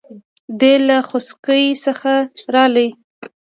دی 0.59 0.73
له 0.87 0.97
غوڅکۍ 1.07 1.65
څخه 1.85 2.11
رالی. 2.53 2.87